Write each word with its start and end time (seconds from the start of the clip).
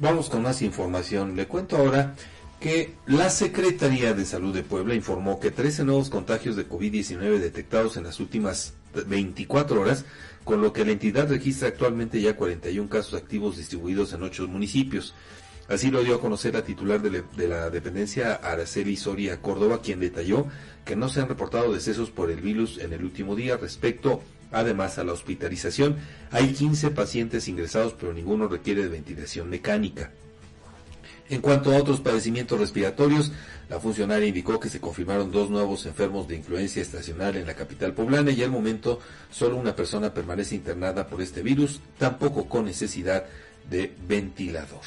Vamos 0.00 0.30
con 0.30 0.42
más 0.42 0.62
información. 0.62 1.34
Le 1.34 1.48
cuento 1.48 1.76
ahora 1.76 2.14
que 2.60 2.94
la 3.06 3.30
Secretaría 3.30 4.14
de 4.14 4.24
Salud 4.24 4.54
de 4.54 4.62
Puebla 4.62 4.94
informó 4.94 5.40
que 5.40 5.50
13 5.50 5.84
nuevos 5.84 6.08
contagios 6.08 6.54
de 6.54 6.68
COVID-19 6.68 7.38
detectados 7.38 7.96
en 7.96 8.04
las 8.04 8.20
últimas 8.20 8.74
24 8.94 9.80
horas, 9.80 10.04
con 10.44 10.60
lo 10.60 10.72
que 10.72 10.84
la 10.84 10.92
entidad 10.92 11.28
registra 11.28 11.68
actualmente 11.68 12.20
ya 12.20 12.36
41 12.36 12.88
casos 12.88 13.14
activos 13.14 13.56
distribuidos 13.56 14.12
en 14.12 14.22
8 14.22 14.46
municipios. 14.46 15.14
Así 15.68 15.90
lo 15.90 16.02
dio 16.04 16.14
a 16.14 16.20
conocer 16.20 16.54
la 16.54 16.62
titular 16.62 17.02
de, 17.02 17.48
la 17.48 17.68
dependencia 17.68 18.34
Araceli 18.34 18.96
Soria 18.96 19.42
Córdoba, 19.42 19.80
quien 19.82 19.98
detalló 19.98 20.46
que 20.84 20.94
no 20.94 21.08
se 21.08 21.20
han 21.20 21.28
reportado 21.28 21.72
decesos 21.72 22.10
por 22.10 22.30
el 22.30 22.40
virus 22.40 22.78
en 22.78 22.92
el 22.92 23.04
último 23.04 23.34
día. 23.34 23.56
Respecto 23.56 24.22
además 24.52 24.98
a 24.98 25.04
la 25.04 25.12
hospitalización, 25.12 25.96
hay 26.30 26.52
15 26.52 26.90
pacientes 26.90 27.48
ingresados, 27.48 27.94
pero 27.98 28.12
ninguno 28.12 28.48
requiere 28.48 28.82
de 28.82 28.88
ventilación 28.88 29.50
mecánica. 29.50 30.10
En 31.30 31.42
cuanto 31.42 31.72
a 31.72 31.76
otros 31.76 32.00
padecimientos 32.00 32.58
respiratorios, 32.58 33.32
la 33.68 33.78
funcionaria 33.78 34.28
indicó 34.28 34.58
que 34.58 34.70
se 34.70 34.80
confirmaron 34.80 35.30
dos 35.30 35.50
nuevos 35.50 35.84
enfermos 35.84 36.26
de 36.26 36.36
influencia 36.36 36.80
estacional 36.80 37.36
en 37.36 37.46
la 37.46 37.54
capital 37.54 37.92
poblana 37.92 38.30
y 38.30 38.42
al 38.42 38.50
momento 38.50 39.00
solo 39.30 39.56
una 39.56 39.76
persona 39.76 40.14
permanece 40.14 40.54
internada 40.54 41.06
por 41.06 41.20
este 41.20 41.42
virus, 41.42 41.80
tampoco 41.98 42.48
con 42.48 42.64
necesidad 42.64 43.26
de 43.68 43.92
ventilador. 44.06 44.80